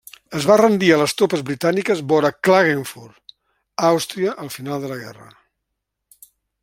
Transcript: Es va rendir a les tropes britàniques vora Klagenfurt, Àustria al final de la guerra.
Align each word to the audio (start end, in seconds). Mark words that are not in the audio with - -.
Es 0.37 0.45
va 0.51 0.53
rendir 0.59 0.87
a 0.93 0.95
les 1.01 1.13
tropes 1.19 1.43
britàniques 1.49 2.01
vora 2.13 2.31
Klagenfurt, 2.47 3.35
Àustria 3.91 4.35
al 4.45 4.51
final 4.57 4.83
de 4.87 4.91
la 4.95 4.99
guerra. 5.05 5.29